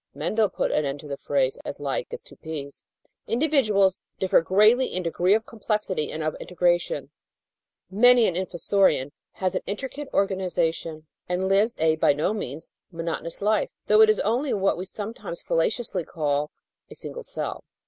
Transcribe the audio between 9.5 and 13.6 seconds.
an intricate organisation and lives a by no means monotonous